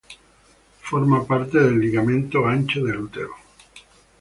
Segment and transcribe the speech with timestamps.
[0.79, 3.35] Forma parte del ligamento ancho del utero.